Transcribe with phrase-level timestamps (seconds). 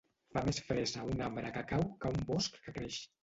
[0.35, 2.99] Fa més fressa un arbre que cau que un bosc que creix.